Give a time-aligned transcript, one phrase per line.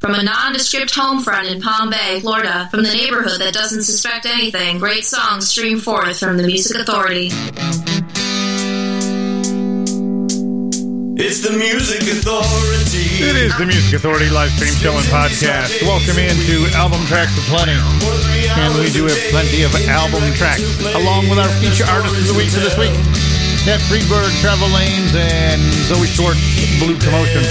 [0.00, 4.24] From a nondescript home front in Palm Bay, Florida, from the neighborhood that doesn't suspect
[4.24, 7.28] anything, great songs stream forth from the Music Authority.
[11.20, 13.20] It's the Music Authority.
[13.20, 15.82] It is the Music Authority live stream show and podcast.
[15.82, 17.76] Welcome into Album Tracks of Plenty.
[18.56, 20.64] And we do have plenty of album tracks,
[20.96, 22.96] along with our feature artist of the week for this week.
[23.66, 26.40] Nat Freedberg, Travel Lanes, and Zoe Schwartz,
[26.80, 27.44] Blue Commotion.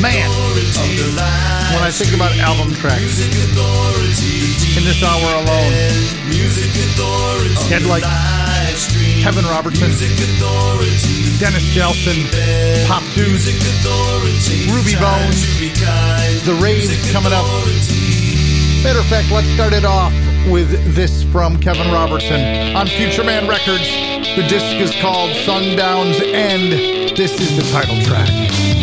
[0.00, 0.30] Man,
[1.76, 5.72] when I think about album tracks, in this hour alone,
[7.68, 8.02] had like
[9.20, 9.90] Kevin Robertson,
[11.38, 12.24] Dennis Jelson,
[12.88, 13.40] Pop Dude,
[14.72, 15.44] Ruby Bones,
[16.44, 17.44] The Raves coming up.
[18.82, 20.12] Matter of fact, let's start it off
[20.50, 23.86] with this from Kevin Robertson on Futureman Records.
[24.36, 26.72] The disc is called Sundown's End.
[27.14, 28.79] This is the title track.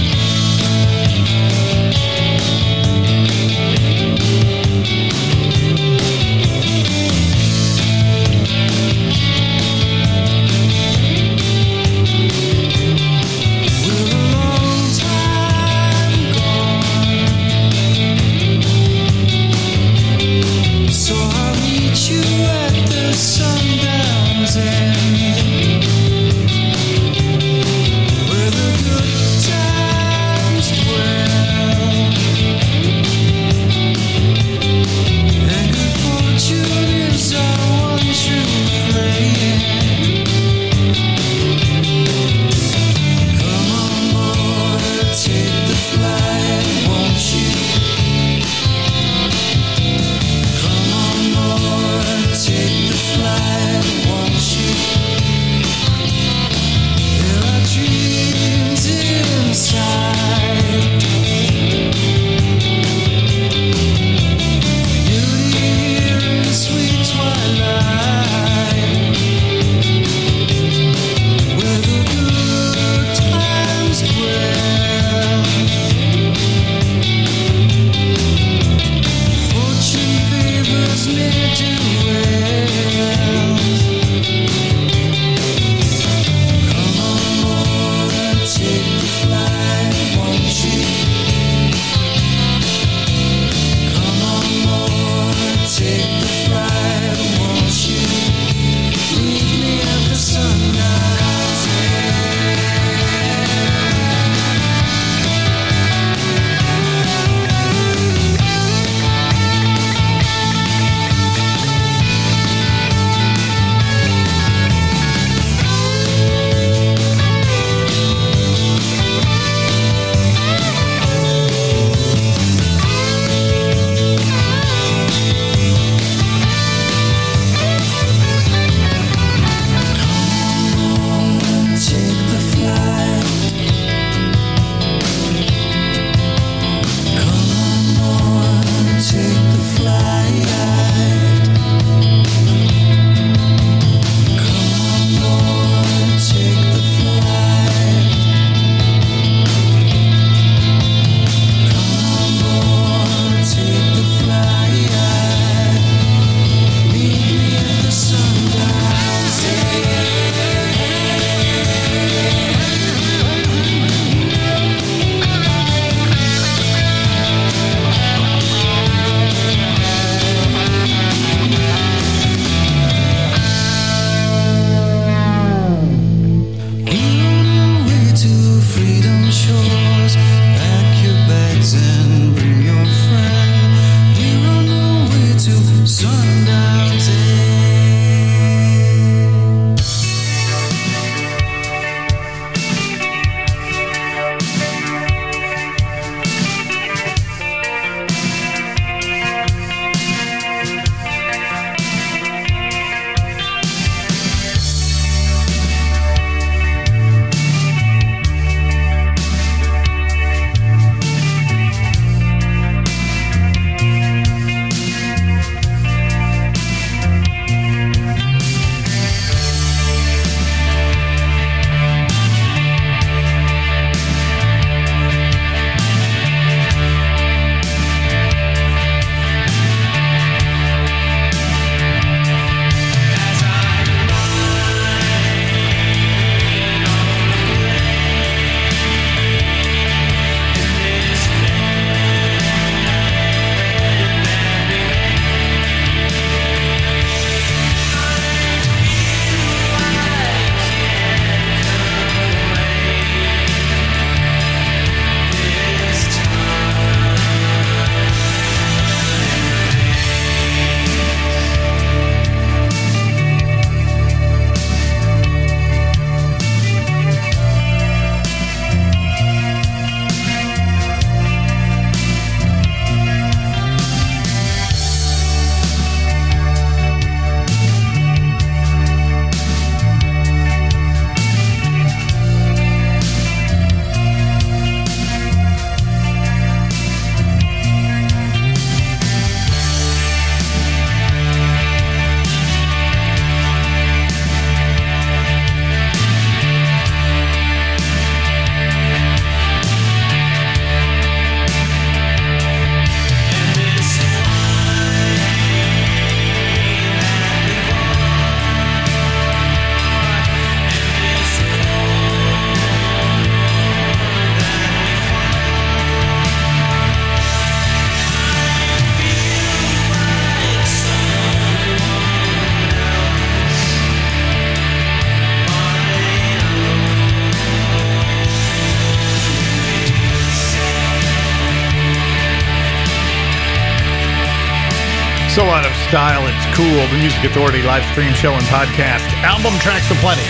[335.87, 336.83] Style, it's cool.
[336.91, 339.07] The Music Authority live stream show and podcast.
[339.23, 340.27] Album tracks aplenty.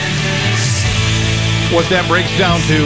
[1.74, 2.80] What that breaks down to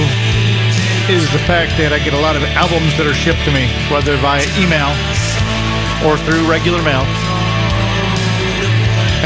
[1.12, 3.68] is the fact that I get a lot of albums that are shipped to me,
[3.92, 4.88] whether via email
[6.08, 7.04] or through regular mail.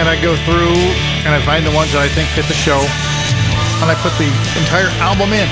[0.02, 0.74] And I go through
[1.30, 4.30] and I find the ones that I think fit the show, and I put the
[4.58, 5.46] entire album in.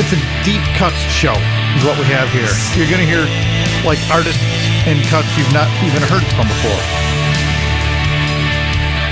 [0.00, 1.36] It's a deep cuts show,
[1.76, 2.48] is what we have here.
[2.80, 3.28] You're going to hear
[3.84, 4.40] like artists
[4.88, 6.80] and cuts you've not even heard from before.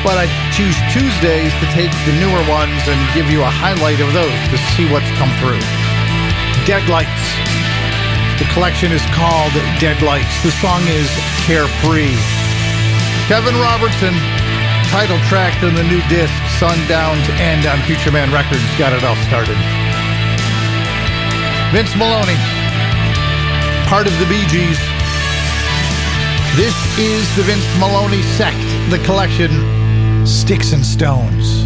[0.00, 4.08] But I choose Tuesdays to take the newer ones and give you a highlight of
[4.16, 5.60] those to see what's come through.
[6.64, 7.28] Deadlights.
[8.40, 10.32] The collection is called Deadlights.
[10.40, 11.12] The song is
[11.44, 12.16] Carefree.
[13.28, 14.16] Kevin Robertson,
[14.88, 19.18] title track on the new disc, Sundown to End on Futureman Records, got it all
[19.28, 19.60] started.
[21.68, 22.40] Vince Melouney,
[23.92, 24.95] part of the Bee Gees.
[26.56, 28.56] This is the Vince Melouney sect,
[28.90, 31.65] the collection Sticks and Stones.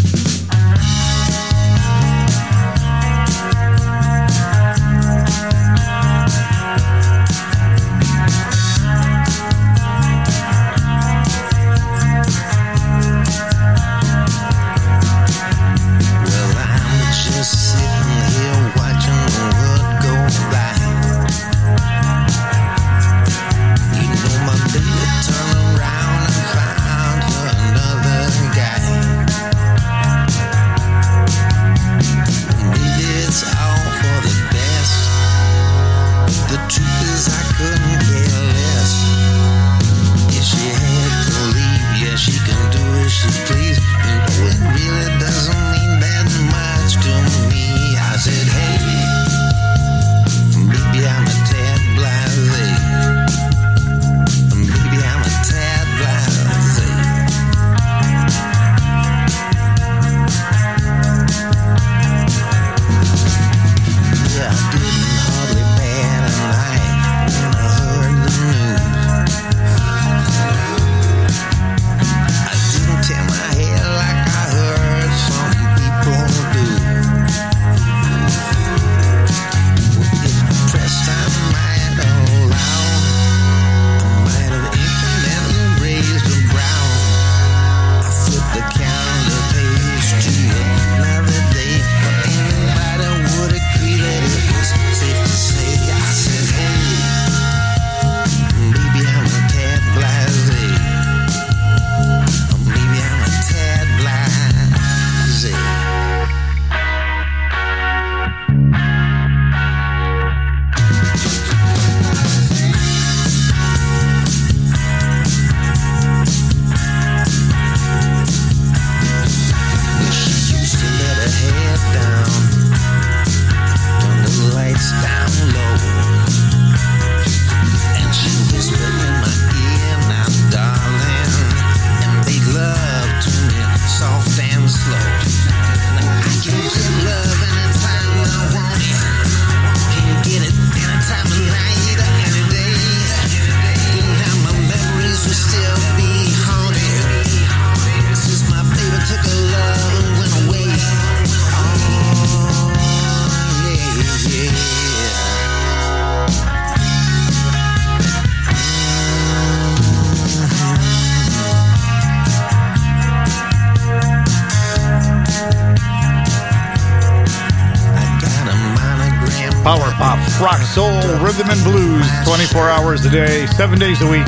[173.11, 174.25] day, 7 days a week.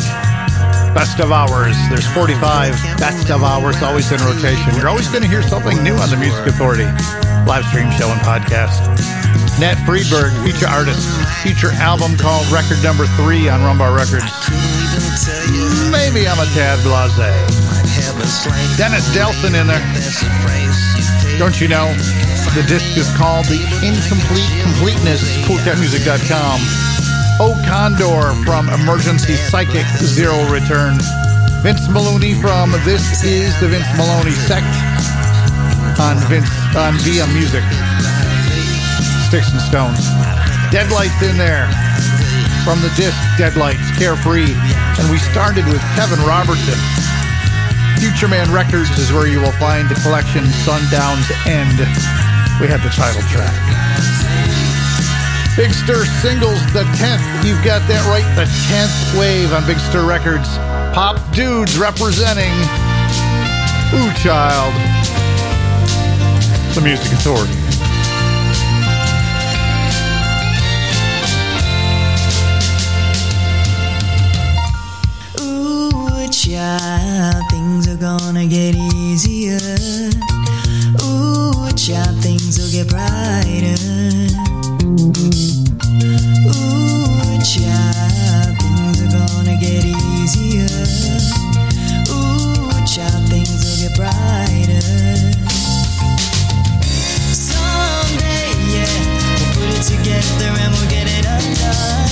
[0.91, 1.75] Best of hours.
[1.89, 4.75] There's 45 best of hours always in rotation.
[4.75, 6.83] You're always going to hear something new on the Music Authority
[7.47, 8.83] live stream show and podcast.
[9.59, 11.07] Nat Freedberg, feature artist,
[11.41, 14.27] feature album called Record Number 3 on Rum Bar Records.
[15.87, 17.15] Maybe I'm a tad blase.
[18.75, 19.83] Dennis Dalcin in there.
[21.39, 21.87] Don't you know?
[22.53, 26.92] The disc is called The Incomplete Completeness, koolkatmusik.com.
[27.39, 30.97] O Condor from Emergency Psychic Zero Return.
[31.65, 34.67] Vince Melouney from This Is the Vince Melouney Sect
[35.99, 37.63] on Vince on Via Music.
[39.25, 40.05] Sticks and Stones.
[40.69, 41.65] Deadlights in there
[42.63, 44.53] from the disc Deadlights, Carefree.
[45.01, 46.77] And we started with Kevin Robertson.
[47.97, 51.79] Futureman Records is where you will find the collection Sundown's End.
[52.61, 54.72] We had the title track.
[55.55, 57.45] Big Stir singles, the 10th.
[57.45, 60.49] You've got that right, the 10th wave on Big Stir Records.
[60.95, 62.51] Pop Dudes representing
[63.93, 64.73] Ooh Child,
[66.73, 67.53] the Music Authority.
[75.39, 78.92] Ooh, child, things are gonna get easier.
[100.23, 102.02] Together and we'll get it undone.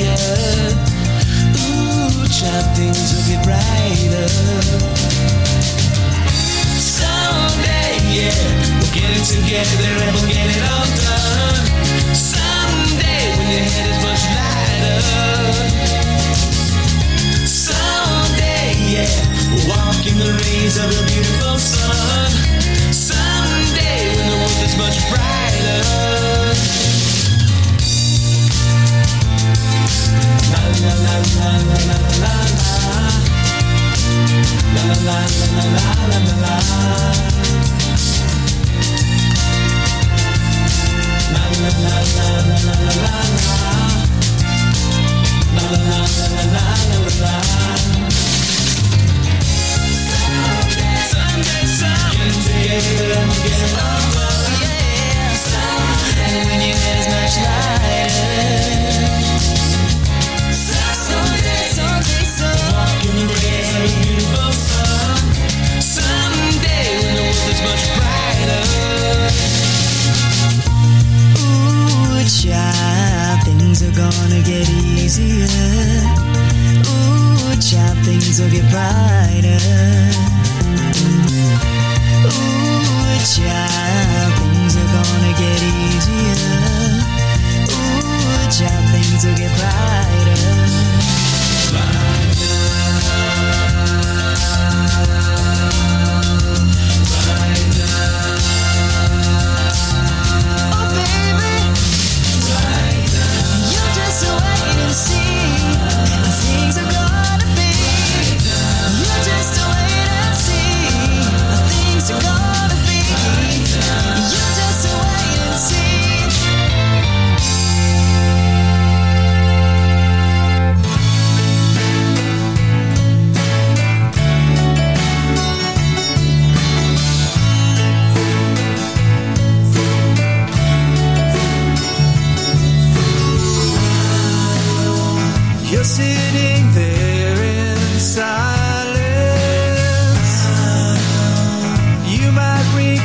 [0.00, 0.08] Ooh,
[2.74, 4.28] things will get brighter.
[6.80, 8.32] Someday, yeah,
[8.80, 11.66] we'll get it together and we'll get it all done.
[12.14, 15.00] Someday, when your head is much lighter.
[17.46, 19.12] Someday, yeah,
[19.52, 22.32] we'll walk in the rays of a beautiful sun.
[56.30, 59.19] When you as much lighter
[72.40, 75.44] child, things are gonna get easier.
[76.88, 79.60] Ooh, child, things will get brighter.
[82.24, 86.40] Ooh, child, things are gonna get easier.
[87.76, 90.40] Ooh, child, things will get brighter.
[91.72, 92.30] Oh,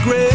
[0.06, 0.35] regret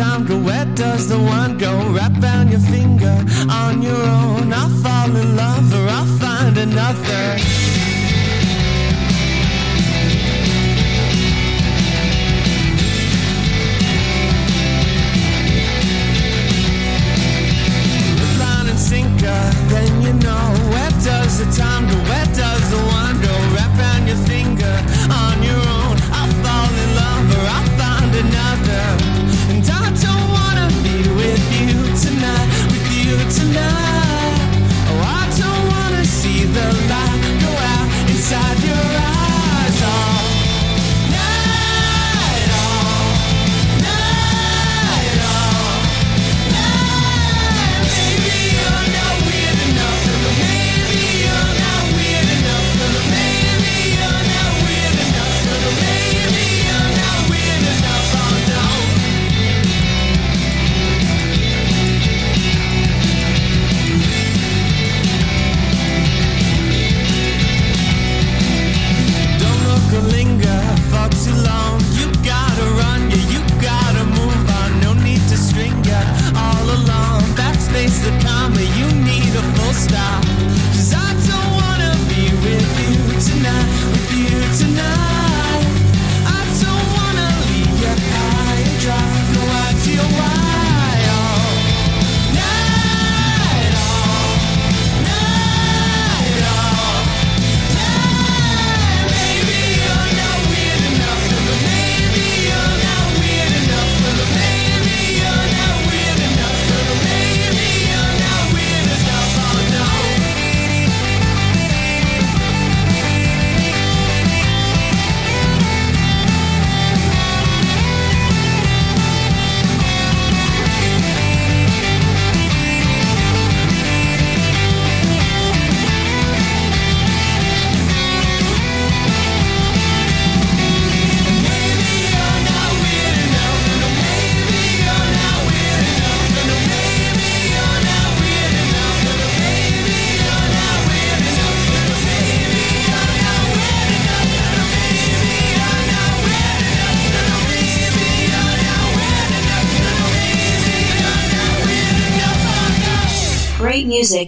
[0.00, 0.36] time go?
[0.38, 1.72] Where does the wine go?
[1.94, 3.16] Wrap around your finger
[3.50, 4.52] on your own.
[4.52, 7.29] I fall in love or I'll find another.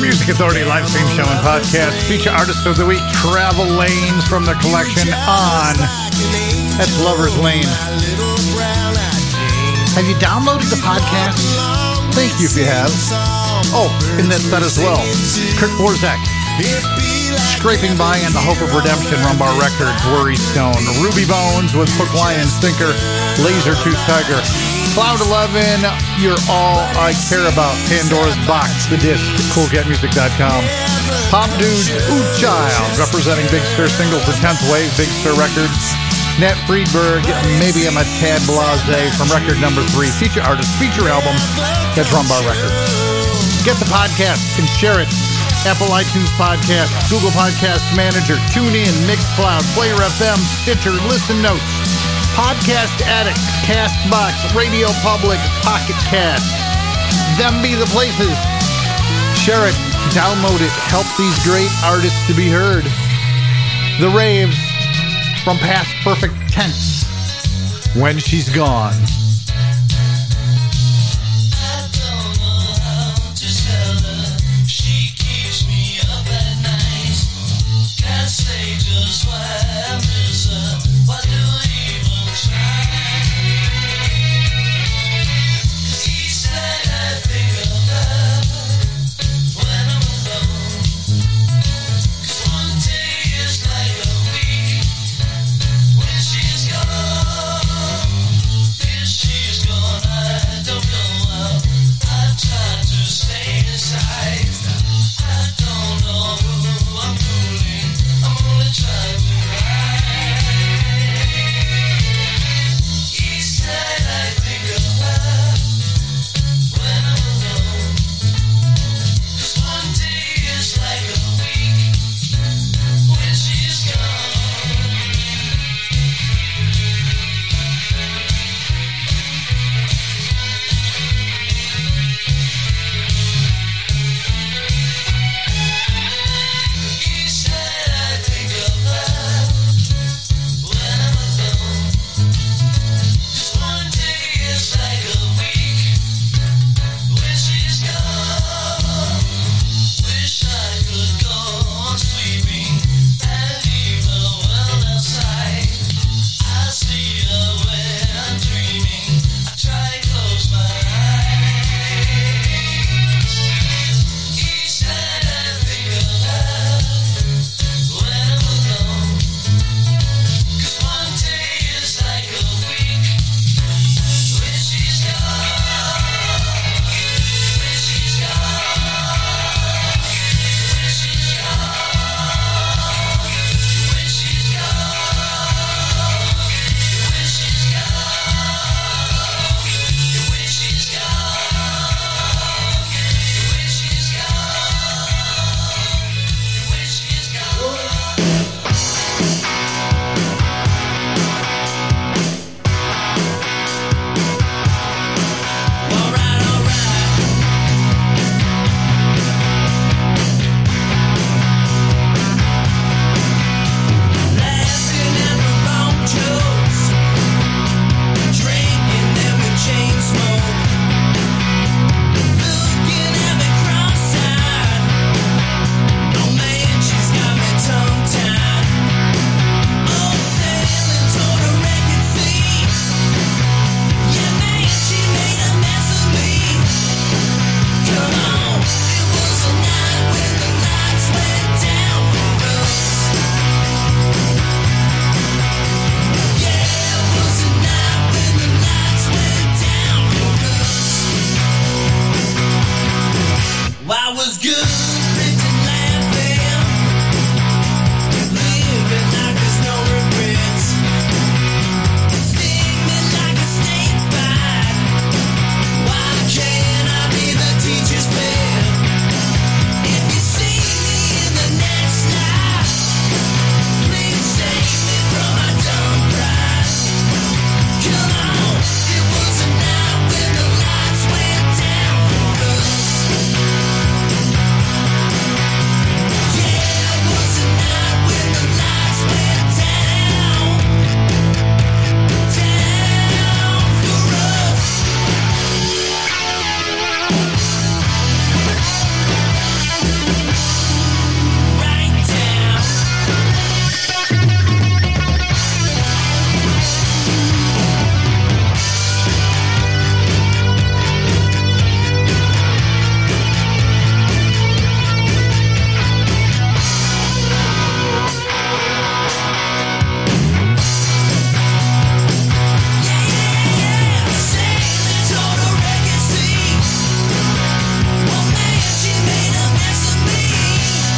[0.00, 4.44] Music Authority live stream show and podcast feature artist of the week, Travel Lanes from
[4.44, 5.74] the collection On.
[6.78, 7.66] That's Lover's Lane.
[9.98, 11.42] Have you downloaded the podcast?
[12.14, 12.90] Thank you if you have.
[13.74, 13.90] Oh,
[14.22, 15.02] and that's that as well.
[15.58, 16.22] Kurt Borzak,
[17.58, 21.90] Scraping by in the Hope of Redemption, Rum Bar Records, Worry Stone, Ruby Bones with
[21.98, 22.94] Hook Lion Stinker,
[23.42, 24.38] Laser Tooth Tiger,
[24.94, 25.84] Cloud 11,
[26.18, 29.22] You're All I Care About, Pandora's Box, The Disc,
[29.54, 30.60] koolkatmusik.com,
[31.30, 35.78] Pop Dudes, Ooh Child, representing Big Stir Singles and 10th Wave, Big Stir Records,
[36.42, 37.22] Nat Freedberg,
[37.62, 41.34] Maybe I'm a Tad Blase from record number three, feature artist, feature album,
[41.94, 42.76] that's Rum Bar Records.
[43.66, 45.10] Get the podcast and share it.
[45.66, 51.66] Apple iTunes Podcast, Google Podcast Manager, TuneIn, Mixcloud, Player FM, Stitcher, Listen Notes,
[52.38, 56.46] Podcast Addict, Castbox, Radio Public, Pocket Cast.
[57.36, 58.30] Them be the places.
[59.34, 59.74] Share it,
[60.14, 62.84] download it, help these great artists to be heard.
[63.98, 64.56] The Raves
[65.42, 67.02] from Past Perfect Tense.
[67.96, 68.94] When she's gone.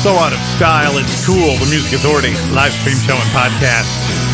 [0.00, 3.84] So Out of Style, It's Cool, The Music Authority, live stream show and podcast.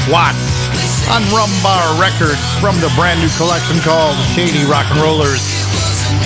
[0.06, 0.70] Watts
[1.10, 5.42] on Rum Bar Records from the brand new collection called Shady Rock and Rollers.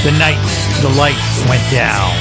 [0.05, 0.45] The night
[0.85, 2.13] the lights went down.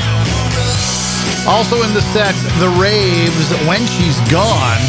[1.43, 2.31] Also in the set,
[2.63, 4.79] The Raves, When She's Gone,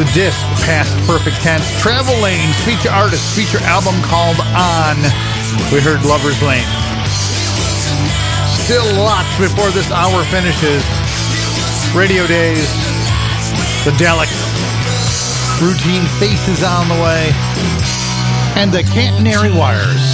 [0.00, 4.96] the disc past perfect tense travel lanes feature artist feature album called on
[5.68, 6.64] we heard lovers lane
[8.56, 10.80] still lots before this hour finishes
[11.94, 12.72] Radio Days,
[13.84, 14.32] The Delic,
[15.60, 17.30] Routine Faces on the way,
[18.56, 20.11] and the Cantonary Wires.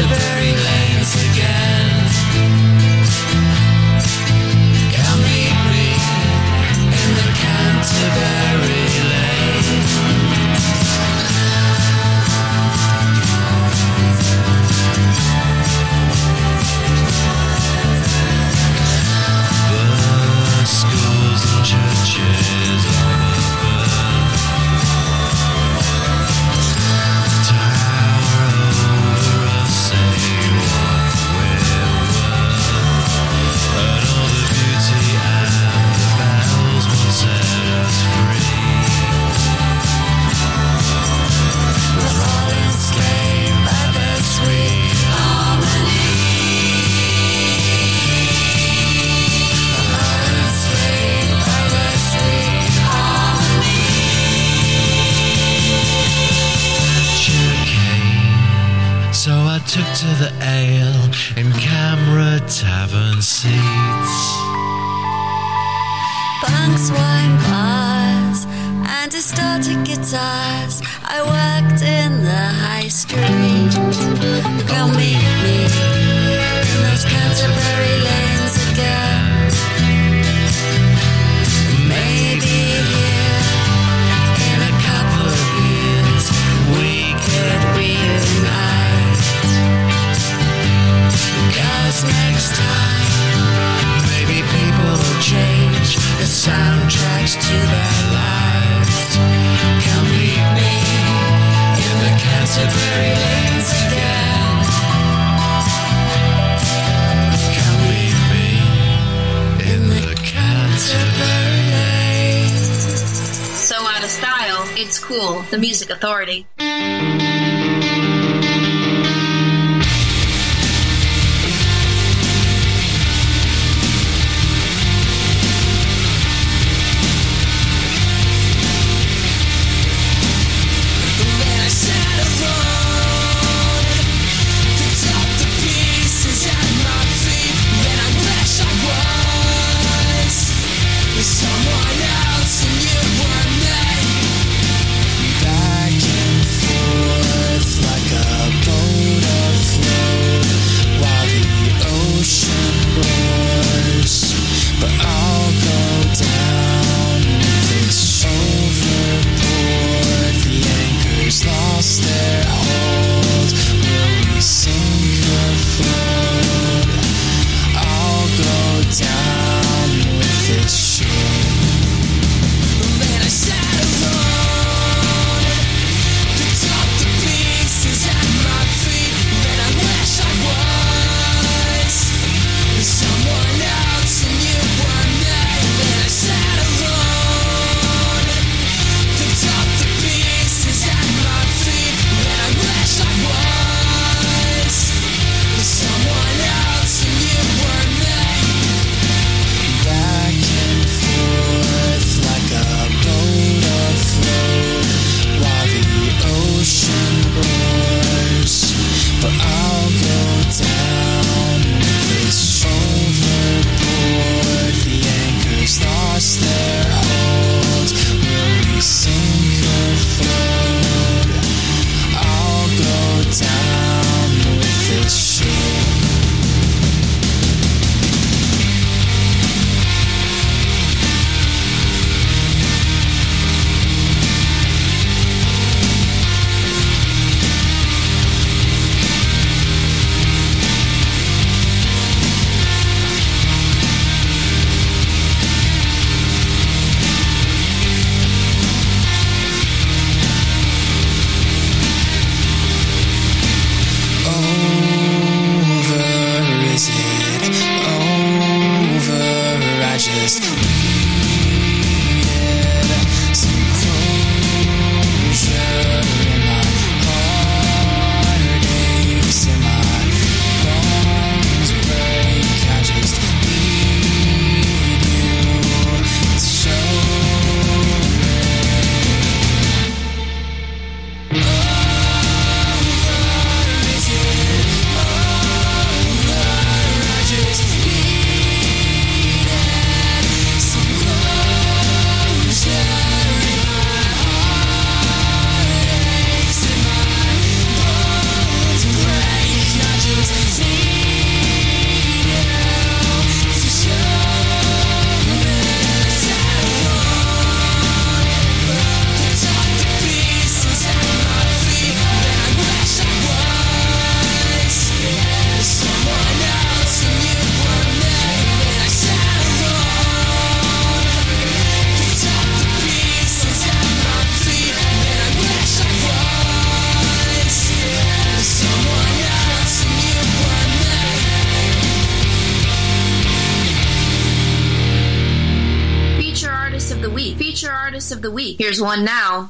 [0.00, 0.29] to the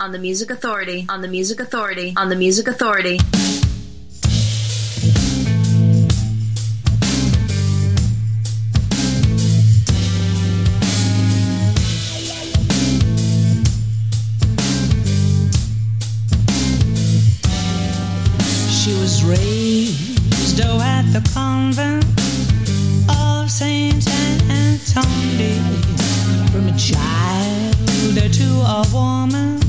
[0.01, 1.05] on the Music Authority.
[1.11, 2.15] On the Music Authority.
[2.17, 3.19] On the Music Authority.
[18.71, 22.05] She was raised oh, at the convent
[23.11, 24.09] of Saint
[24.49, 25.61] Anthony.
[26.51, 27.77] From a child
[28.33, 29.60] to a woman,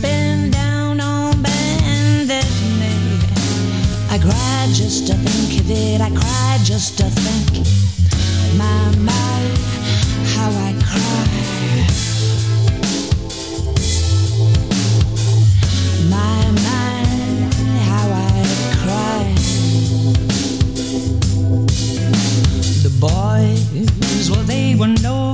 [0.00, 3.20] spin down on bended knee.
[4.10, 4.16] I
[4.72, 6.00] just to think of it.
[6.00, 7.66] I just to think.
[8.56, 8.70] My,
[10.34, 10.72] how I.
[16.12, 16.40] My,
[17.88, 18.40] how I.
[22.84, 25.29] The boys, well, they were no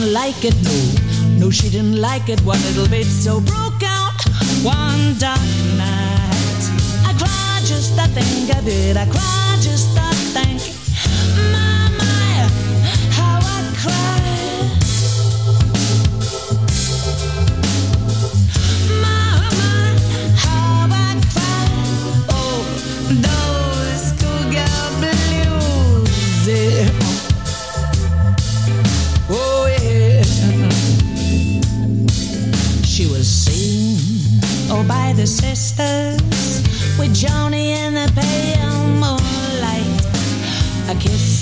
[0.00, 2.40] didn't like it, no, no, she didn't like it.
[2.40, 4.14] One little bit, so broke out.
[4.62, 5.40] One dark
[5.76, 6.62] night.
[7.04, 9.49] I cried just to think of it, I cried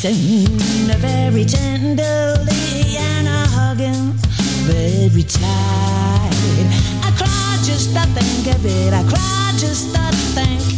[0.01, 0.47] Kissing
[1.01, 4.13] very tenderly and a hugging
[4.63, 6.31] very tight.
[7.03, 8.93] I cried just to think of it.
[8.93, 10.78] I cried just to think.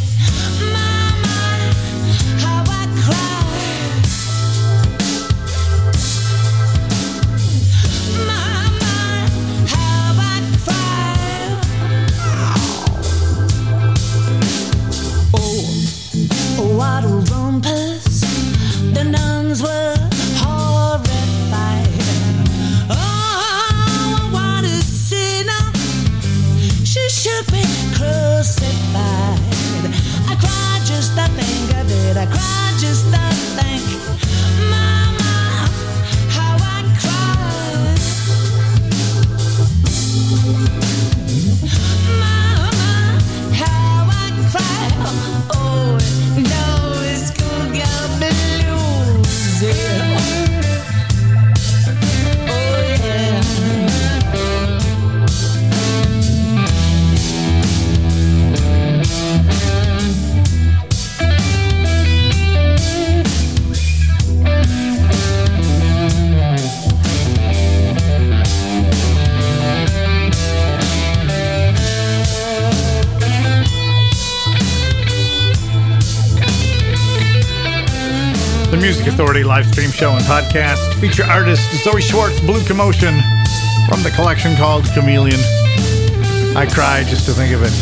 [79.80, 80.92] Stream show and podcast.
[81.00, 83.18] Feature artist Zoe Schwartz, Blue Commotion,
[83.88, 85.40] from the collection called Chameleon.
[86.54, 87.72] I cry just to think of it.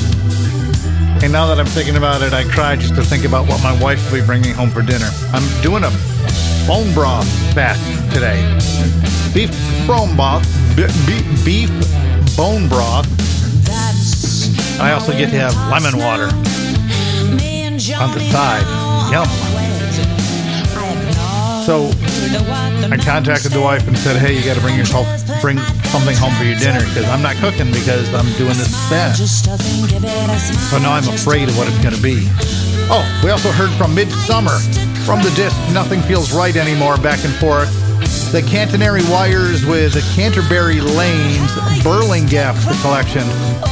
[1.24, 3.74] And now that I'm thinking about it, I cry just to think about what my
[3.82, 5.10] wife will be bringing home for dinner.
[5.32, 5.90] I'm doing a
[6.68, 7.26] bone broth
[7.56, 7.82] bath
[8.14, 8.38] today.
[9.34, 9.50] Beef
[9.88, 10.46] bone broth,
[10.76, 11.70] b- b- beef
[12.36, 13.08] bone broth.
[14.80, 16.26] I also get to have lemon water
[17.98, 19.10] on the side.
[19.10, 19.47] Yum.
[21.68, 21.92] So
[22.88, 25.04] I contacted the wife and said, "Hey, you got to bring yourself
[25.42, 25.58] bring
[25.92, 30.78] something home for your dinner because I'm not cooking because I'm doing this bad." So
[30.78, 32.26] now I'm afraid of what it's going to be.
[32.88, 34.58] Oh, we also heard from Midsummer
[35.04, 37.68] from the disc "Nothing Feels Right Anymore" back and forth.
[38.30, 41.50] The Cantonary Wires with the Canterbury Lanes
[41.82, 43.26] Burlingame collection.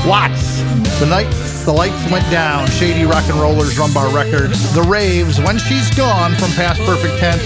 [0.09, 0.62] Watts.
[0.98, 1.30] The night
[1.66, 2.66] the lights went down.
[2.70, 4.72] Shady Rock and Rollers, Rum Bar Records.
[4.72, 5.38] The Raves.
[5.38, 7.42] When She's Gone from Past Perfect Tense.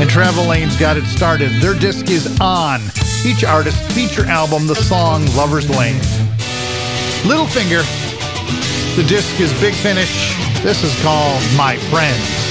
[0.00, 1.50] And Travel Lanes got it started.
[1.60, 2.80] Their disc is on.
[3.26, 6.00] Each artist's feature album, the song Lover's Lane.
[7.28, 7.84] Littlefinger.
[8.96, 10.34] The disc is Big Finish.
[10.62, 12.45] This is called My Friends.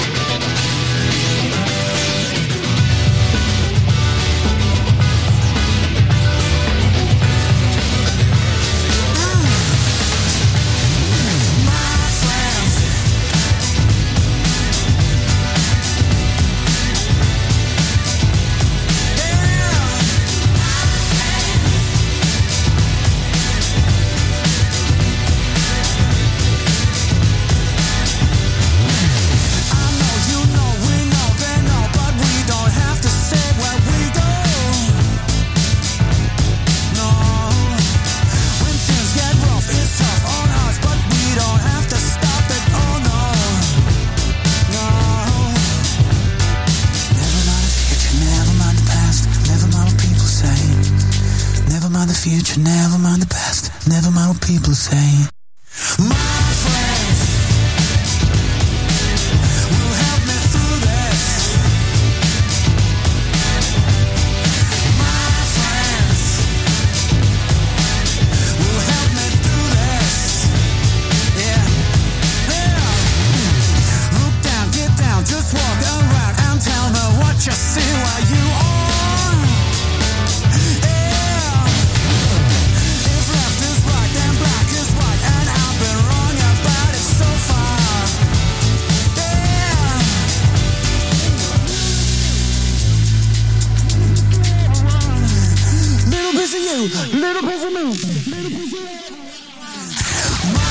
[96.94, 100.65] Little piece of me, little piece of My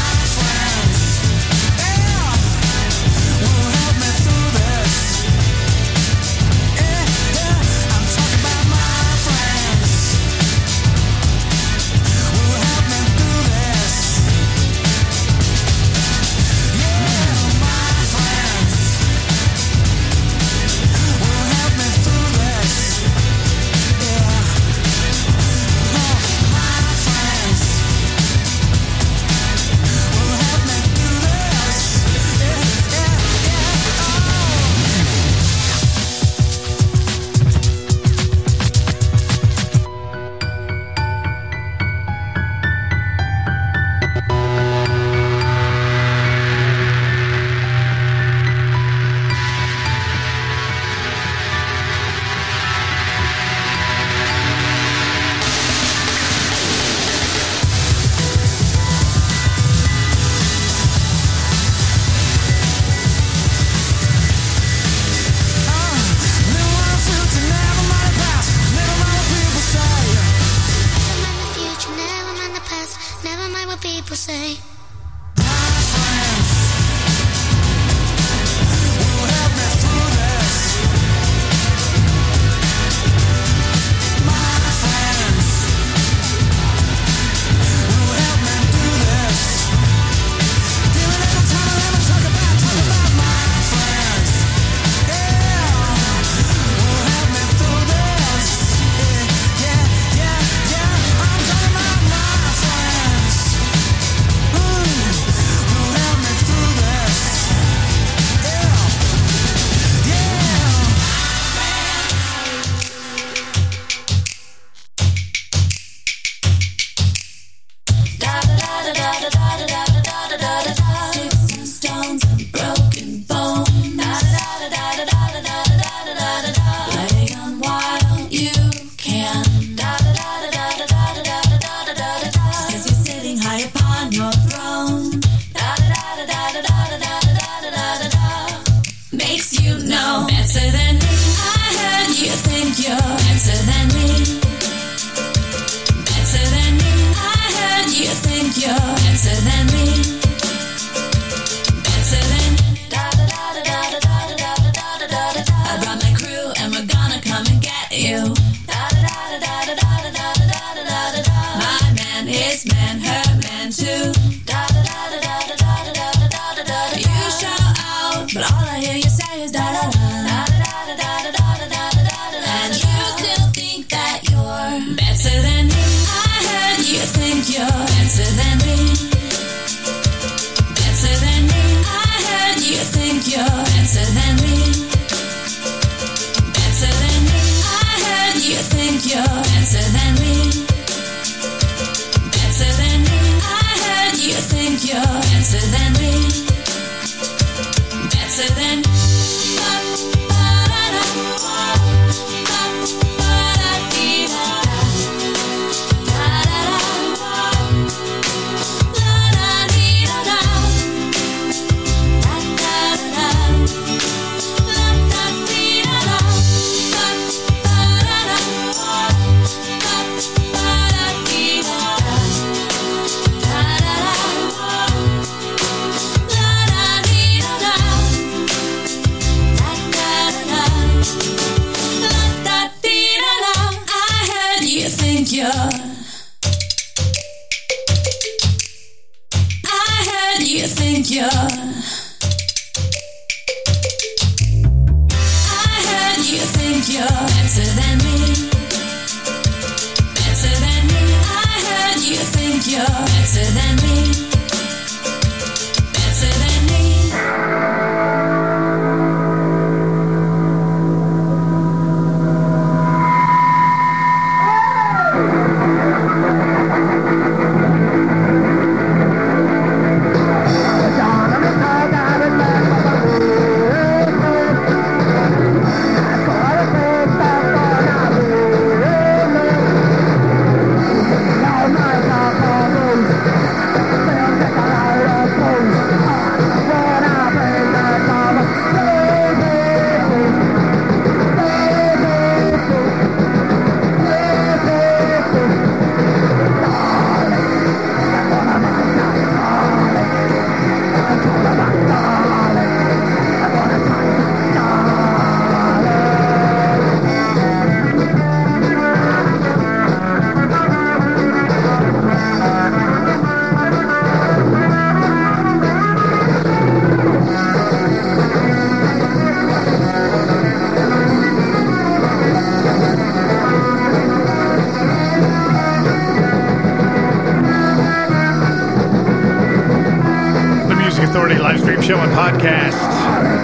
[332.16, 332.80] podcast.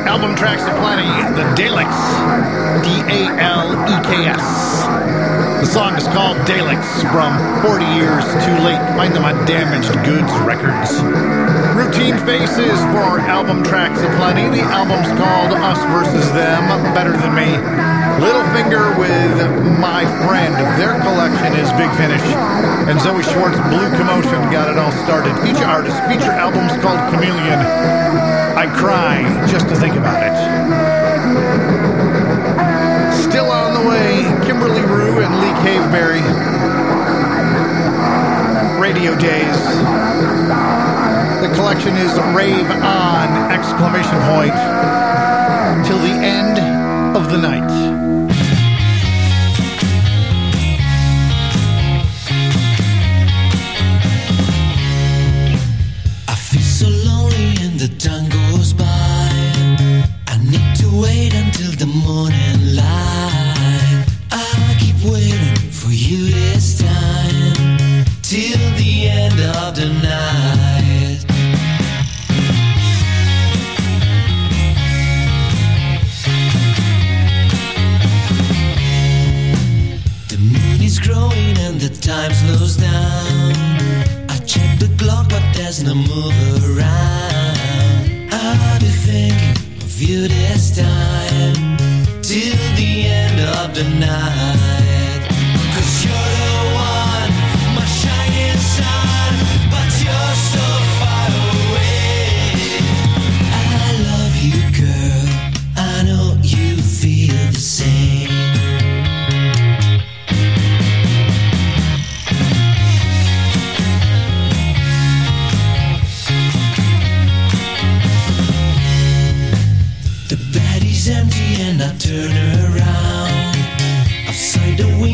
[0.07, 1.11] Album tracks aplenty.
[1.35, 1.99] The Daleks.
[2.81, 4.87] D A L E K S.
[5.59, 8.79] The song is called Daleks from 40 Years Too Late.
[8.95, 11.03] Find them on Damaged Goods Records.
[11.75, 14.47] Routine Faces for album tracks aplenty.
[14.47, 16.63] The album's called Us Versus Them.
[16.95, 18.00] Better Than Me.
[18.19, 20.53] Littlefinger with My Friend.
[20.75, 22.25] Their collection is Big Finish.
[22.89, 25.37] And Zoe Schwartz, Blue Commotion, got it all started.
[25.39, 27.59] Feature artist, feature albums called Chameleon.
[28.57, 30.35] I cry just to think about it.
[33.13, 36.21] Still on the way, Kimberly Rew and Lee Caveberry.
[38.79, 39.57] Radio Days.
[41.41, 43.51] The collection is Rave On!
[43.51, 44.53] Exclamation point.
[45.85, 46.59] Till the end
[47.15, 48.00] of the night.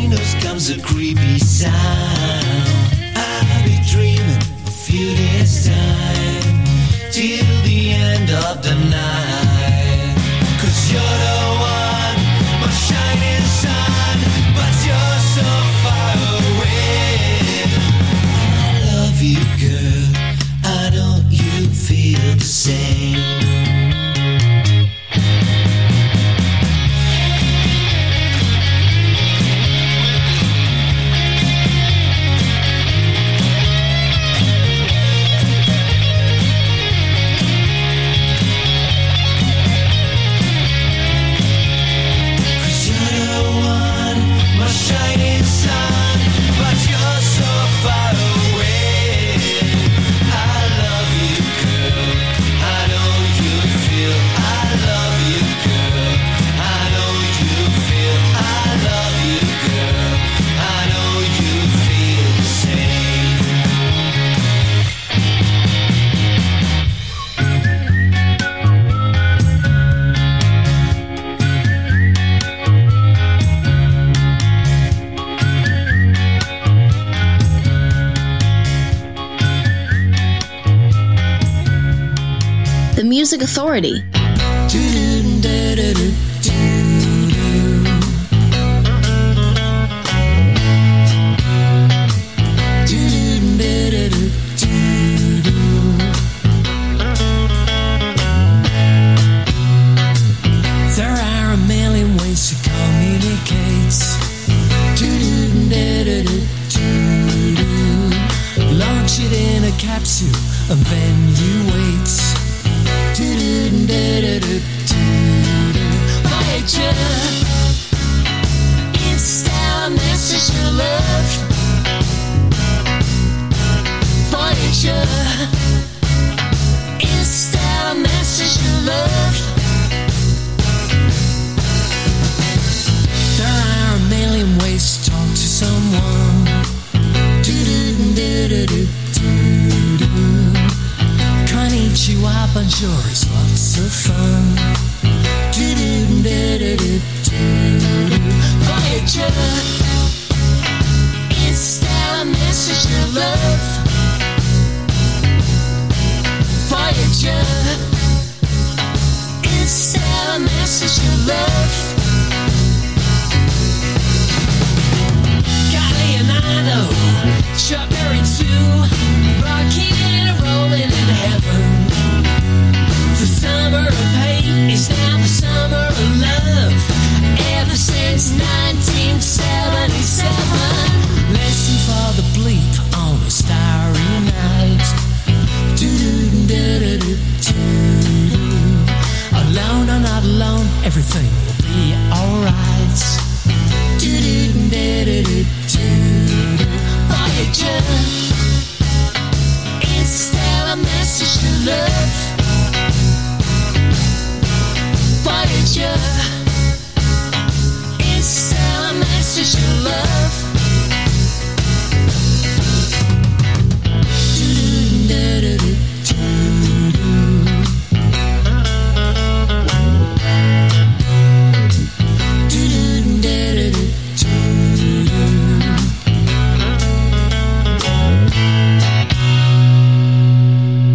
[0.09, 1.73] Windows comes a creepy sound.
[3.15, 5.96] I'll be dreaming of you this time